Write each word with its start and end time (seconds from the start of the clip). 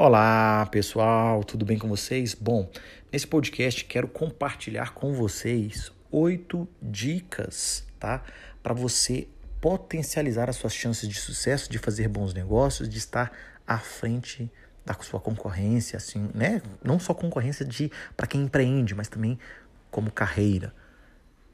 Olá 0.00 0.64
pessoal, 0.70 1.42
tudo 1.42 1.64
bem 1.64 1.76
com 1.76 1.88
vocês? 1.88 2.32
Bom, 2.32 2.70
nesse 3.12 3.26
podcast 3.26 3.84
quero 3.84 4.06
compartilhar 4.06 4.94
com 4.94 5.12
vocês 5.12 5.92
oito 6.10 6.68
dicas, 6.80 7.84
tá? 7.98 8.22
Para 8.62 8.72
você 8.72 9.26
potencializar 9.60 10.48
as 10.48 10.56
suas 10.56 10.72
chances 10.72 11.08
de 11.08 11.16
sucesso, 11.18 11.70
de 11.70 11.78
fazer 11.78 12.06
bons 12.08 12.32
negócios, 12.32 12.88
de 12.88 12.96
estar 12.96 13.32
à 13.66 13.78
frente 13.78 14.50
da 14.86 14.94
sua 15.00 15.20
concorrência, 15.20 15.96
assim, 15.96 16.30
né? 16.34 16.62
Não 16.82 16.98
só 17.00 17.12
concorrência 17.12 17.64
de 17.64 17.90
para 18.16 18.26
quem 18.26 18.42
empreende, 18.42 18.94
mas 18.94 19.08
também 19.08 19.38
como 19.90 20.10
carreira. 20.10 20.72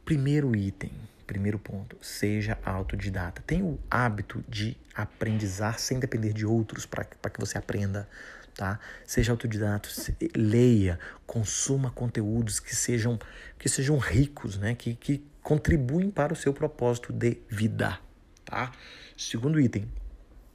Primeiro 0.05 0.55
item, 0.55 0.93
primeiro 1.27 1.59
ponto, 1.59 1.97
seja 2.01 2.59
autodidata. 2.65 3.43
Tenha 3.47 3.65
o 3.65 3.79
hábito 3.91 4.45
de 4.49 4.77
aprendizar 4.95 5.79
sem 5.79 5.99
depender 5.99 6.33
de 6.33 6.47
outros 6.47 6.87
para 6.87 7.05
que 7.05 7.41
você 7.41 7.59
aprenda 7.59 8.09
tá? 8.55 8.79
Seja 9.05 9.33
autodidata, 9.33 9.89
leia, 10.35 10.99
consuma 11.27 11.91
conteúdos 11.91 12.61
que 12.61 12.75
sejam 12.75 13.19
que 13.59 13.69
sejam 13.69 13.99
ricos, 13.99 14.57
né? 14.57 14.75
Que, 14.75 14.95
que 14.95 15.25
contribuem 15.43 16.11
para 16.11 16.33
o 16.33 16.37
seu 16.37 16.55
propósito 16.55 17.13
de 17.13 17.39
vida, 17.49 17.99
tá? 18.45 18.73
Segundo 19.17 19.61
item, 19.61 19.89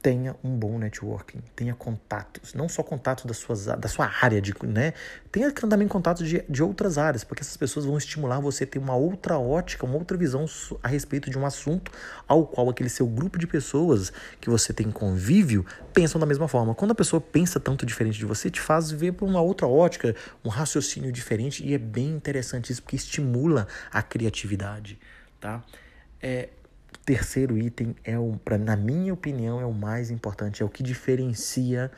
tenha 0.02 0.34
um 0.42 0.56
bom 0.56 0.78
networking, 0.78 1.40
tenha 1.54 1.74
contatos, 1.74 2.54
não 2.54 2.68
só 2.68 2.82
contatos 2.82 3.26
da, 3.26 3.34
suas, 3.34 3.66
da 3.66 3.88
sua 3.88 4.10
área, 4.22 4.40
de, 4.40 4.54
né? 4.62 4.94
tenha 5.30 5.50
também 5.52 5.86
contatos 5.86 6.26
de, 6.26 6.42
de 6.48 6.62
outras 6.62 6.96
áreas, 6.96 7.22
porque 7.22 7.42
essas 7.42 7.56
pessoas 7.56 7.84
vão 7.84 7.98
estimular 7.98 8.40
você 8.40 8.64
a 8.64 8.66
ter 8.66 8.78
uma 8.78 8.96
outra 8.96 9.38
ótica, 9.38 9.84
uma 9.84 9.96
outra 9.96 10.16
visão 10.16 10.46
a 10.82 10.88
respeito 10.88 11.30
de 11.30 11.38
um 11.38 11.44
assunto 11.44 11.92
ao 12.26 12.46
qual 12.46 12.70
aquele 12.70 12.88
seu 12.88 13.06
grupo 13.06 13.38
de 13.38 13.46
pessoas 13.46 14.10
que 14.40 14.48
você 14.48 14.72
tem 14.72 14.90
convívio 14.90 15.66
pensam 15.92 16.18
da 16.18 16.26
mesma 16.26 16.48
forma. 16.48 16.74
Quando 16.74 16.92
a 16.92 16.94
pessoa 16.94 17.20
pensa 17.20 17.60
tanto 17.60 17.84
diferente 17.84 18.18
de 18.18 18.24
você, 18.24 18.50
te 18.50 18.60
faz 18.60 18.90
ver 18.90 19.12
por 19.12 19.28
uma 19.28 19.42
outra 19.42 19.66
ótica, 19.66 20.16
um 20.42 20.48
raciocínio 20.48 21.12
diferente, 21.12 21.62
e 21.64 21.74
é 21.74 21.78
bem 21.78 22.08
interessante 22.08 22.72
isso, 22.72 22.82
porque 22.82 22.96
estimula 22.96 23.68
a 23.92 24.02
criatividade, 24.02 24.98
tá? 25.38 25.62
É, 26.22 26.48
terceiro 27.04 27.56
item 27.58 27.94
é 28.04 28.18
o, 28.18 28.38
pra, 28.44 28.58
na 28.58 28.76
minha 28.76 29.12
opinião, 29.12 29.60
é 29.60 29.66
o 29.66 29.72
mais 29.72 30.10
importante, 30.10 30.62
é 30.62 30.64
o 30.64 30.68
que 30.68 30.82
diferencia 30.82 31.90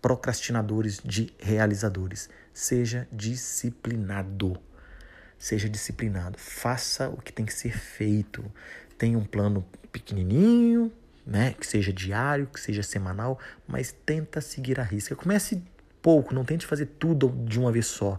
procrastinadores 0.00 1.00
de 1.04 1.32
realizadores. 1.38 2.28
Seja 2.52 3.06
disciplinado. 3.12 4.58
Seja 5.38 5.68
disciplinado. 5.68 6.38
Faça 6.38 7.08
o 7.08 7.16
que 7.16 7.32
tem 7.32 7.46
que 7.46 7.54
ser 7.54 7.76
feito. 7.76 8.44
Tenha 8.98 9.16
um 9.16 9.24
plano 9.24 9.64
pequenininho, 9.90 10.92
né, 11.26 11.54
que 11.58 11.66
seja 11.66 11.92
diário, 11.92 12.46
que 12.46 12.60
seja 12.60 12.82
semanal, 12.82 13.38
mas 13.66 13.92
tenta 14.04 14.40
seguir 14.40 14.80
a 14.80 14.82
risca. 14.82 15.14
Comece 15.14 15.62
pouco, 16.00 16.34
não 16.34 16.44
tente 16.44 16.66
fazer 16.66 16.86
tudo 16.86 17.28
de 17.46 17.58
uma 17.58 17.70
vez 17.70 17.86
só. 17.86 18.18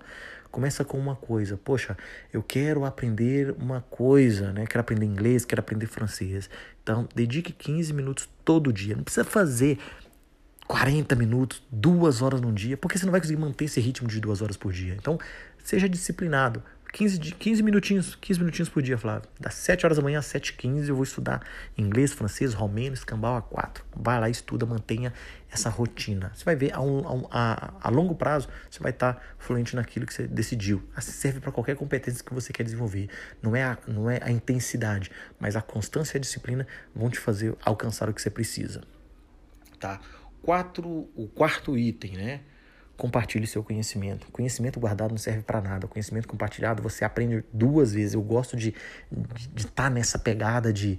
Começa 0.54 0.86
com 0.86 1.00
uma 1.00 1.16
coisa. 1.16 1.58
Poxa, 1.58 1.98
eu 2.32 2.44
quero 2.44 2.86
aprender 2.86 3.56
uma 3.58 3.82
coisa, 3.90 4.54
né? 4.54 4.68
Quero 4.68 4.82
aprender 4.82 5.04
inglês, 5.04 5.44
quero 5.44 5.59
aprender 5.59 5.88
francês. 5.88 6.48
Então, 6.84 7.09
dedique 7.16 7.52
15 7.52 7.92
minutos 7.92 8.30
todo 8.46 8.72
dia. 8.72 8.96
Não 8.96 9.04
precisa 9.04 9.24
fazer 9.24 9.80
40 10.68 11.16
minutos, 11.16 11.64
duas 11.72 12.22
horas 12.22 12.40
num 12.40 12.54
dia, 12.54 12.78
porque 12.78 13.00
você 13.00 13.04
não 13.04 13.12
vai 13.12 13.20
conseguir 13.20 13.42
manter 13.42 13.66
esse 13.66 13.81
ritmo 13.81 14.08
de 14.08 14.20
duas 14.20 14.44
horas 14.44 14.56
por 14.56 14.72
dia. 14.72 14.94
Então, 14.94 15.18
seja 15.64 15.90
disciplinado. 15.90 16.62
15, 16.94 17.20
15 17.20 17.64
minutinhos, 17.64 18.14
15 18.14 18.40
minutinhos 18.40 18.70
por 18.70 18.84
dia, 18.84 19.00
Flávio. 19.00 19.28
Das 19.40 19.56
7 19.56 19.84
horas 19.84 19.98
da 19.98 20.04
manhã 20.04 20.20
às 20.20 20.28
7h15 20.28 20.90
eu 20.90 20.96
vou 20.96 21.04
estudar 21.04 21.42
inglês, 21.76 22.14
francês, 22.14 22.54
romeno, 22.54 22.94
escambau 22.94 23.42
A4. 23.42 23.82
Vai 23.96 24.20
lá, 24.20 24.30
estuda, 24.30 24.64
mantenha 24.64 25.12
essa 25.52 25.72
rotina. 25.72 26.32
Você 26.36 26.46
vai 26.46 26.56
ver, 26.56 26.72
a, 26.72 26.80
um, 26.82 27.28
a, 27.32 27.74
a 27.82 27.90
longo 27.90 28.14
prazo, 28.14 28.48
você 28.70 28.80
vai 28.80 28.92
estar 28.92 29.20
fluente 29.40 29.76
naquilo 29.76 30.06
que 30.06 30.14
você 30.14 30.28
decidiu. 30.28 30.84
Assim 30.96 31.12
serve 31.12 31.40
para 31.40 31.52
qualquer 31.52 31.76
competência 31.76 32.24
que 32.24 32.32
você 32.32 32.53
quer 32.53 32.62
desenvolver. 32.62 33.09
Não 33.42 33.56
é, 33.56 33.64
a, 33.64 33.78
não 33.88 34.08
é 34.08 34.20
a 34.22 34.30
intensidade, 34.30 35.09
mas 35.40 35.56
a 35.56 35.64
constância 35.64 36.16
e 36.16 36.20
a 36.20 36.22
disciplina 36.22 36.68
vão 36.94 37.09
te 37.09 37.18
fazer 37.18 37.56
alcançar 37.66 38.08
o 38.08 38.14
que 38.14 38.22
você 38.22 38.30
precisa. 38.30 38.84
Tá? 39.80 40.00
Quatro, 40.44 41.09
o 41.16 41.28
quarto 41.28 41.76
item, 41.76 42.18
né? 42.18 42.42
Compartilhe 43.03 43.46
seu 43.46 43.62
conhecimento. 43.62 44.28
Conhecimento 44.31 44.80
guardado 44.80 45.12
não 45.12 45.18
serve 45.18 45.41
para 45.41 45.59
nada. 45.59 45.88
Conhecimento 45.88 46.25
compartilhado 46.25 46.81
você 46.81 47.03
aprende 47.03 47.44
duas 47.52 47.91
vezes. 47.91 48.14
Eu 48.14 48.22
gosto 48.22 48.56
de 48.56 48.74
estar 49.58 49.72
tá 49.74 49.90
nessa 49.90 50.18
pegada 50.18 50.72
de 50.72 50.97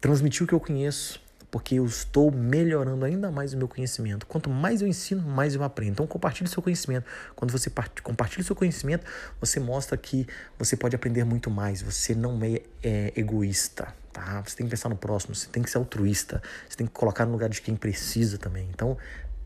transmitir 0.00 0.44
o 0.44 0.46
que 0.46 0.54
eu 0.54 0.60
conheço, 0.60 1.20
porque 1.50 1.74
eu 1.74 1.84
estou 1.84 2.30
melhorando 2.30 3.04
ainda 3.04 3.28
mais 3.28 3.52
o 3.52 3.56
meu 3.56 3.66
conhecimento. 3.66 4.24
Quanto 4.24 4.48
mais 4.48 4.82
eu 4.82 4.86
ensino, 4.86 5.20
mais 5.20 5.56
eu 5.56 5.64
aprendo. 5.64 5.94
Então 5.94 6.06
compartilhe 6.06 6.48
seu 6.48 6.62
conhecimento. 6.62 7.06
Quando 7.34 7.50
você 7.50 7.68
compartilha 8.04 8.44
seu 8.44 8.54
conhecimento, 8.54 9.04
você 9.40 9.58
mostra 9.58 9.96
que 9.96 10.28
você 10.56 10.76
pode 10.76 10.94
aprender 10.94 11.24
muito 11.24 11.50
mais. 11.50 11.82
Você 11.82 12.14
não 12.14 12.38
é, 12.40 12.62
é 12.84 13.12
egoísta, 13.16 13.92
tá? 14.12 14.44
Você 14.46 14.58
tem 14.58 14.64
que 14.64 14.70
pensar 14.70 14.88
no 14.88 14.96
próximo, 14.96 15.34
você 15.34 15.48
tem 15.48 15.60
que 15.60 15.70
ser 15.70 15.78
altruísta, 15.78 16.40
você 16.68 16.76
tem 16.76 16.86
que 16.86 16.92
colocar 16.92 17.26
no 17.26 17.32
lugar 17.32 17.48
de 17.48 17.60
quem 17.60 17.74
precisa 17.74 18.38
também. 18.38 18.68
Então, 18.72 18.96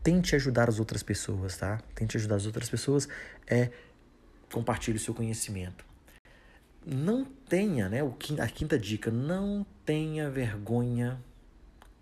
tente 0.05 0.35
ajudar 0.35 0.69
as 0.69 0.77
outras 0.77 1.01
pessoas, 1.01 1.57
tá? 1.57 1.81
Tente 1.95 2.15
ajudar 2.15 2.35
as 2.35 2.45
outras 2.45 2.69
pessoas 2.69 3.09
é 3.47 3.71
compartilhe 4.53 4.97
o 4.97 4.99
seu 4.99 5.15
conhecimento. 5.15 5.83
Não 6.85 7.25
tenha, 7.25 7.89
né, 7.89 8.01
a 8.39 8.47
quinta 8.47 8.77
dica, 8.77 9.09
não 9.09 9.65
tenha 9.83 10.29
vergonha 10.29 11.19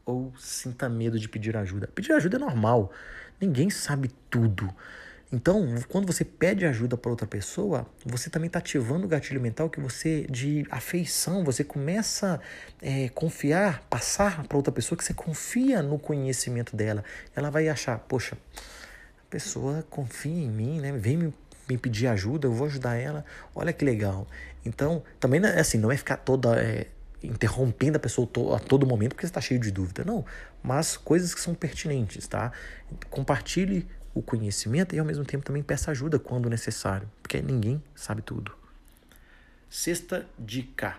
ou 0.05 0.33
sinta 0.37 0.89
medo 0.89 1.17
de 1.17 1.29
pedir 1.29 1.55
ajuda. 1.55 1.87
Pedir 1.87 2.11
ajuda 2.11 2.35
é 2.35 2.39
normal. 2.39 2.91
Ninguém 3.39 3.69
sabe 3.69 4.11
tudo. 4.29 4.69
Então, 5.33 5.67
quando 5.89 6.05
você 6.05 6.23
pede 6.23 6.63
ajuda 6.63 6.95
para 6.95 7.09
outra 7.09 7.25
pessoa, 7.25 7.87
você 8.05 8.29
também 8.29 8.45
está 8.45 8.59
ativando 8.59 9.05
o 9.05 9.09
gatilho 9.09 9.41
mental 9.41 9.67
que 9.67 9.79
você, 9.79 10.27
de 10.29 10.63
afeição, 10.69 11.43
você 11.43 11.63
começa 11.63 12.39
a 12.79 12.85
é, 12.87 13.09
confiar, 13.09 13.81
passar 13.89 14.43
para 14.43 14.55
outra 14.55 14.71
pessoa 14.71 14.95
que 14.95 15.03
você 15.03 15.11
confia 15.11 15.81
no 15.81 15.97
conhecimento 15.97 16.75
dela. 16.75 17.03
Ela 17.35 17.49
vai 17.49 17.67
achar, 17.67 17.97
poxa, 17.97 18.37
a 18.55 19.31
pessoa 19.31 19.83
confia 19.89 20.43
em 20.43 20.51
mim, 20.51 20.79
né? 20.79 20.91
Vem 20.91 21.17
me, 21.17 21.33
me 21.67 21.79
pedir 21.79 22.05
ajuda, 22.05 22.45
eu 22.45 22.53
vou 22.53 22.67
ajudar 22.67 22.95
ela. 22.97 23.25
Olha 23.55 23.73
que 23.73 23.83
legal. 23.83 24.27
Então, 24.63 25.01
também 25.19 25.43
é 25.43 25.59
assim, 25.59 25.79
não 25.79 25.91
é 25.91 25.97
ficar 25.97 26.17
toda. 26.17 26.61
É, 26.61 26.85
interrompendo 27.23 27.95
a 27.95 27.99
pessoa 28.01 28.27
a 28.53 28.59
todo 28.59 28.85
momento 28.85 29.11
porque 29.11 29.25
você 29.25 29.31
está 29.31 29.41
cheio 29.41 29.59
de 29.59 29.71
dúvida. 29.71 30.03
Não, 30.03 30.25
mas 30.61 30.97
coisas 30.97 31.33
que 31.33 31.39
são 31.39 31.55
pertinentes, 31.55 32.27
tá? 32.27 32.51
Compartilhe 33.09 33.87
o 34.13 34.21
conhecimento 34.21 34.95
e 34.95 34.99
ao 34.99 35.05
mesmo 35.05 35.25
tempo 35.25 35.43
também 35.43 35.63
peça 35.63 35.91
ajuda 35.91 36.19
quando 36.19 36.49
necessário, 36.49 37.09
porque 37.21 37.41
ninguém 37.41 37.83
sabe 37.95 38.21
tudo. 38.21 38.55
Sexta 39.69 40.27
dica: 40.37 40.97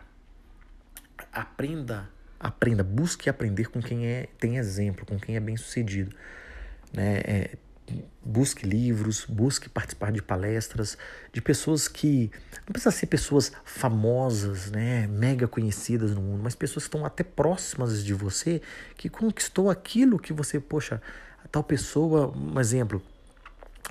aprenda, 1.33 2.09
aprenda, 2.41 2.83
busque 2.83 3.31
aprender 3.31 3.69
com 3.69 3.81
quem 3.81 4.07
é 4.07 4.29
tem 4.39 4.57
exemplo, 4.57 5.07
com 5.07 5.19
quem 5.19 5.37
é 5.37 5.41
bem 5.41 5.57
sucedido, 5.57 6.15
né? 6.93 7.21
É, 7.25 7.57
busque 8.25 8.67
livros, 8.67 9.27
busque 9.29 9.69
participar 9.69 10.11
de 10.11 10.23
palestras 10.23 10.97
de 11.33 11.43
pessoas 11.43 11.87
que 11.87 12.31
não 12.67 12.73
precisa 12.73 12.91
ser 12.91 13.07
pessoas 13.07 13.53
famosas, 13.65 14.71
né, 14.71 15.07
mega 15.07 15.47
conhecidas 15.47 16.15
no 16.15 16.23
mundo, 16.23 16.43
mas 16.43 16.55
pessoas 16.55 16.85
que 16.85 16.89
estão 16.89 17.05
até 17.05 17.23
próximas 17.23 18.03
de 18.03 18.15
você, 18.15 18.63
que 18.97 19.09
conquistou 19.09 19.71
aquilo 19.71 20.19
que 20.19 20.33
você, 20.33 20.59
poxa, 20.59 21.03
tal 21.55 21.63
pessoa, 21.63 22.37
um 22.37 22.59
exemplo, 22.59 23.01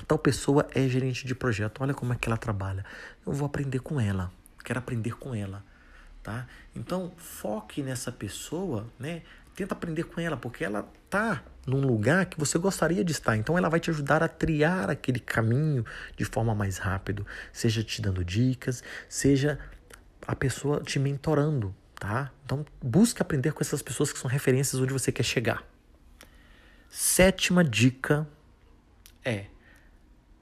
tal 0.06 0.19
pessoa 0.19 0.68
é 0.75 0.85
gerente 0.85 1.25
de 1.25 1.34
projeto, 1.34 1.79
olha 1.79 1.94
como 1.94 2.12
é 2.12 2.18
que 2.18 2.28
ela 2.28 2.35
trabalha. 2.35 2.84
Eu 3.25 3.31
vou 3.31 3.46
aprender 3.46 3.79
com 3.79 4.01
ela, 4.01 4.29
quero 4.66 4.79
aprender 4.79 5.16
com 5.16 5.34
ela, 5.34 5.63
tá? 6.22 6.46
Então, 6.75 7.13
foque 7.16 7.81
nessa 7.81 8.12
pessoa, 8.12 8.85
né? 8.99 9.22
Tenta 9.55 9.73
aprender 9.73 10.03
com 10.03 10.20
ela, 10.20 10.35
porque 10.35 10.66
ela 10.66 10.91
tá 11.09 11.41
num 11.66 11.79
lugar 11.79 12.26
que 12.26 12.37
você 12.37 12.58
gostaria 12.58 13.02
de 13.02 13.14
estar. 13.14 13.37
Então 13.37 13.58
ela 13.58 13.70
vai 13.70 13.79
te 13.79 13.90
ajudar 13.90 14.22
a 14.22 14.28
triar 14.28 14.90
aquele 14.90 15.22
caminho 15.22 15.85
de 16.17 16.26
forma 16.26 16.53
mais 16.53 16.78
rápido, 16.78 17.26
seja 17.53 17.82
te 17.82 18.02
dando 18.02 18.26
dicas, 18.26 18.84
seja 19.08 19.58
a 20.28 20.35
pessoa 20.35 20.82
te 20.82 20.99
mentorando, 20.99 21.73
tá? 21.96 22.29
Então 22.43 22.66
busque 22.82 23.22
aprender 23.22 23.53
com 23.53 23.61
essas 23.61 23.82
pessoas 23.82 24.11
que 24.11 24.20
são 24.20 24.29
referências 24.29 24.82
onde 24.82 24.91
você 24.91 25.14
quer 25.14 25.23
chegar. 25.23 25.64
Sétima 26.95 27.63
dica 27.63 28.28
é 29.25 29.45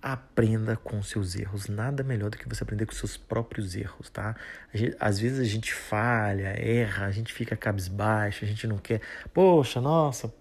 aprenda 0.01 0.75
com 0.75 1.01
seus 1.01 1.33
erros. 1.33 1.69
Nada 1.69 2.03
melhor 2.03 2.30
do 2.30 2.38
que 2.38 2.45
você 2.45 2.62
aprender 2.62 2.86
com 2.86 2.92
seus 2.92 3.15
próprios 3.15 3.74
erros, 3.74 4.09
tá? 4.09 4.36
Gente, 4.74 4.94
às 5.00 5.18
vezes 5.18 5.39
a 5.39 5.45
gente 5.45 5.74
falha, 5.74 6.50
erra, 6.62 7.06
a 7.06 7.12
gente 7.12 7.31
fica 7.31 7.56
cabisbaixo, 7.56 8.44
a 8.44 8.48
gente 8.50 8.68
não 8.68 8.77
quer. 8.77 9.00
Poxa, 9.33 9.80
nossa, 9.80 10.33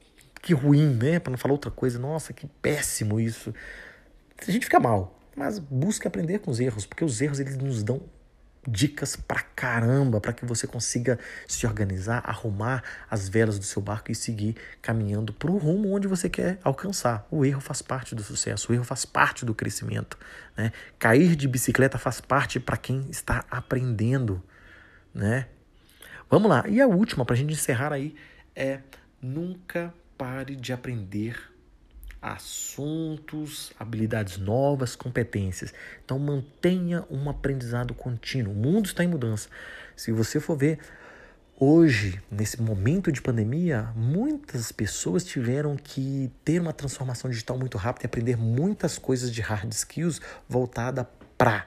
que 0.43 0.53
ruim, 0.53 0.97
né? 0.97 1.21
Para 1.21 1.31
não 1.31 1.39
falar 1.39 1.53
outra 1.55 1.71
coisa, 1.71 1.97
nossa, 1.97 2.33
que 2.33 2.49
péssimo 2.61 3.21
isso. 3.21 3.55
A 4.37 4.51
gente 4.51 4.65
fica 4.65 4.81
mal, 4.81 5.17
mas 5.37 5.61
busque 5.61 6.09
aprender 6.09 6.41
com 6.41 6.51
os 6.51 6.59
erros, 6.59 6.87
porque 6.87 7.05
os 7.05 7.21
erros 7.21 7.39
eles 7.39 7.57
nos 7.57 7.85
dão 7.85 8.03
dicas 8.67 9.17
pra 9.17 9.41
caramba 9.41 10.21
para 10.21 10.33
que 10.33 10.45
você 10.45 10.67
consiga 10.67 11.19
se 11.47 11.67
organizar, 11.67 12.23
arrumar 12.25 12.83
as 13.11 13.29
velas 13.29 13.59
do 13.59 13.65
seu 13.65 13.81
barco 13.81 14.13
e 14.13 14.15
seguir 14.15 14.57
caminhando 14.83 15.33
para 15.33 15.51
o 15.51 15.57
rumo 15.57 15.95
onde 15.95 16.07
você 16.07 16.29
quer 16.29 16.59
alcançar. 16.63 17.27
O 17.31 17.45
erro 17.45 17.61
faz 17.61 17.81
parte 17.81 18.15
do 18.15 18.23
sucesso, 18.23 18.71
o 18.71 18.75
erro 18.75 18.85
faz 18.85 19.05
parte 19.05 19.45
do 19.45 19.55
crescimento. 19.55 20.19
Né? 20.57 20.73
Cair 20.99 21.35
de 21.37 21.49
bicicleta 21.49 21.99
faz 21.99 22.21
parte 22.21 22.61
para 22.61 22.77
quem 22.77 23.07
está 23.11 23.45
aprendendo. 23.51 24.43
Né? 25.15 25.47
Vamos 26.29 26.49
lá. 26.49 26.65
E 26.69 26.81
a 26.81 26.87
última, 26.87 27.25
para 27.25 27.35
a 27.35 27.39
gente 27.39 27.53
encerrar 27.53 27.93
aí, 27.93 28.15
é 28.55 28.81
nunca 29.21 29.93
pare 30.17 30.55
de 30.55 30.73
aprender 30.73 31.50
assuntos, 32.21 33.73
habilidades 33.79 34.37
novas, 34.37 34.95
competências. 34.95 35.73
Então 36.05 36.19
mantenha 36.19 37.05
um 37.11 37.31
aprendizado 37.31 37.95
contínuo. 37.95 38.53
O 38.53 38.57
mundo 38.57 38.87
está 38.87 39.03
em 39.03 39.09
mudança. 39.09 39.49
Se 39.97 40.13
você 40.13 40.39
for 40.39 40.57
ver 40.57 40.79
hoje, 41.59 42.21
nesse 42.31 42.61
momento 42.61 43.11
de 43.11 43.21
pandemia, 43.21 43.91
muitas 43.95 44.73
pessoas 44.73 45.25
tiveram 45.25 45.77
que 45.77 46.31
ter 46.45 46.61
uma 46.61 46.73
transformação 46.73 47.31
digital 47.31 47.59
muito 47.59 47.79
rápida 47.79 48.05
e 48.05 48.07
aprender 48.07 48.37
muitas 48.37 48.99
coisas 48.99 49.33
de 49.33 49.41
hard 49.41 49.73
skills 49.73 50.21
voltada 50.49 51.09
para 51.39 51.67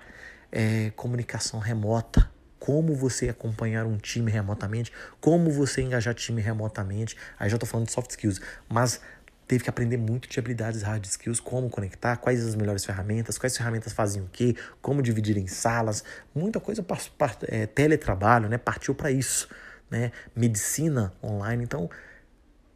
é, 0.52 0.92
comunicação 0.96 1.60
remota, 1.60 2.30
como 2.60 2.96
você 2.96 3.28
acompanhar 3.28 3.86
um 3.86 3.98
time 3.98 4.32
remotamente, 4.32 4.92
como 5.20 5.52
você 5.52 5.82
engajar 5.82 6.14
time 6.14 6.42
remotamente. 6.42 7.18
Aí 7.38 7.50
já 7.50 7.56
estou 7.56 7.68
falando 7.68 7.88
de 7.88 7.92
soft 7.92 8.12
skills, 8.12 8.40
mas 8.70 9.02
teve 9.48 9.64
que 9.64 9.70
aprender 9.70 9.98
muito 9.98 10.28
de 10.28 10.40
habilidades 10.40 10.82
hard 10.82 11.06
skills, 11.06 11.40
como 11.40 11.70
conectar, 11.70 12.18
quais 12.18 12.46
as 12.46 12.56
melhores 12.56 12.86
ferramentas, 12.86 13.38
quais 13.38 13.56
ferramentas 13.58 13.94
fazem 13.94 14.22
o 14.22 14.30
quê, 14.32 14.56
como 14.82 15.02
dividir 15.02 15.38
em 15.38 15.48
salas, 15.48 16.04
muita 16.34 16.60
coisa 16.60 16.84
para 16.84 17.36
é, 17.48 17.66
teletrabalho, 17.66 18.50
né? 18.50 18.58
Partiu 18.58 18.96
para 18.96 19.12
isso, 19.12 19.48
né? 19.90 20.12
Medicina 20.36 21.14
online, 21.24 21.64
então 21.64 21.90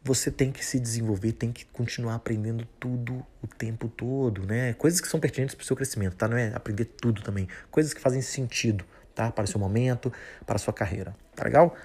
você 0.02 0.30
tem 0.30 0.50
que 0.50 0.64
se 0.64 0.78
desenvolver, 0.78 1.32
tem 1.32 1.52
que 1.52 1.66
continuar 1.66 2.14
aprendendo 2.14 2.66
tudo 2.80 3.24
o 3.42 3.46
tempo 3.46 3.88
todo, 3.88 4.46
né? 4.46 4.72
Coisas 4.74 5.00
que 5.00 5.08
são 5.08 5.20
pertinentes 5.20 5.54
para 5.54 5.62
o 5.62 5.66
seu 5.66 5.76
crescimento, 5.76 6.16
tá? 6.16 6.28
Não 6.28 6.36
é 6.36 6.52
aprender 6.54 6.84
tudo 6.84 7.22
também, 7.22 7.48
coisas 7.70 7.92
que 7.92 8.00
fazem 8.00 8.22
sentido, 8.22 8.84
tá? 9.14 9.30
Para 9.30 9.44
o 9.44 9.46
seu 9.46 9.60
momento, 9.60 10.12
para 10.46 10.56
a 10.56 10.58
sua 10.58 10.72
carreira, 10.72 11.14
tá 11.34 11.44
legal? 11.44 11.76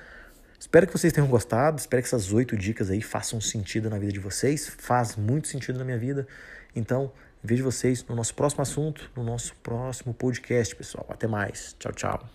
Espero 0.64 0.88
que 0.88 0.98
vocês 0.98 1.12
tenham 1.12 1.28
gostado, 1.28 1.78
espero 1.78 2.02
que 2.02 2.08
essas 2.08 2.32
oito 2.32 2.56
dicas 2.56 2.90
aí 2.90 3.02
façam 3.02 3.42
sentido 3.42 3.90
na 3.90 4.00
vida 4.00 4.14
de 4.14 4.20
vocês, 4.20 4.70
faz 4.78 5.18
muito 5.18 5.50
sentido 5.50 5.78
na 5.78 5.84
minha 5.84 5.98
vida. 5.98 6.26
Então, 6.74 7.12
vejo 7.44 7.66
vocês 7.66 8.02
no 8.06 8.16
nosso 8.16 8.34
próximo 8.34 8.62
assunto, 8.62 9.12
no 9.14 9.26
nosso 9.26 9.54
próximo 9.56 10.14
podcast, 10.14 10.74
pessoal. 10.74 11.06
Até 11.10 11.28
mais. 11.28 11.76
Tchau, 11.78 11.92
tchau. 11.92 12.30